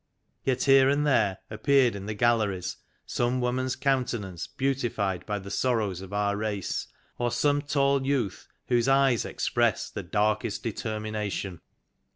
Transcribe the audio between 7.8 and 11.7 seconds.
youth whose eyes expressed the darkest de termination.